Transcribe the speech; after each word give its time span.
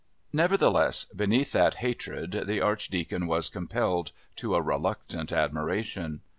Nevertheless 0.33 1.05
beneath 1.05 1.51
that 1.51 1.75
hatred 1.75 2.31
the 2.47 2.59
Archdeacon 2.59 3.27
was 3.27 3.49
compelled 3.49 4.11
to 4.37 4.55
a 4.55 4.59
reluctant 4.63 5.31
admiration. 5.31 6.21